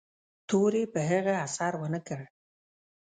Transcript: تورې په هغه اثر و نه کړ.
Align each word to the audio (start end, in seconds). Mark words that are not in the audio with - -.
تورې 0.47 0.83
په 0.93 0.99
هغه 1.09 1.33
اثر 1.45 1.73
و 1.77 1.83
نه 1.93 1.99
کړ. 2.07 2.21